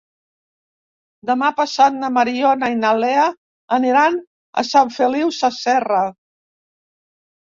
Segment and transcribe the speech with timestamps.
[1.29, 3.25] Demà passat na Mariona i na Lea
[3.77, 4.17] aniran
[4.63, 6.01] a Sant Feliu Sasserra.